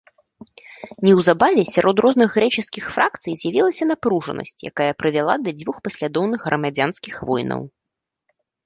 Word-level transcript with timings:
Неўзабаве 1.07 1.63
сярод 1.75 1.97
розных 2.05 2.29
грэчаскіх 2.37 2.85
фракцый 2.95 3.33
з'явілася 3.43 3.83
напружанасць, 3.93 4.57
якая 4.71 4.91
прывяла 5.03 5.33
да 5.45 5.51
дзвюх 5.61 5.77
паслядоўных 5.89 6.39
грамадзянскіх 6.51 7.15
войнаў. 7.31 7.61